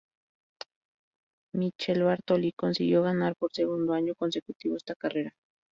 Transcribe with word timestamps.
Michele 1.53 2.03
Bartoli 2.03 2.53
consiguió 2.53 3.03
ganar 3.03 3.35
por 3.35 3.53
segundo 3.53 3.93
año 3.93 4.15
consecutivo 4.15 4.75
esta 4.75 4.95
carrera. 4.95 5.35